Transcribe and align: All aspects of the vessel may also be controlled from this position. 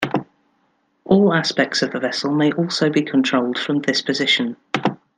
All 1.05 1.31
aspects 1.31 1.83
of 1.83 1.91
the 1.91 1.99
vessel 1.99 2.33
may 2.33 2.51
also 2.53 2.89
be 2.89 3.03
controlled 3.03 3.59
from 3.59 3.81
this 3.83 4.01
position. 4.01 4.57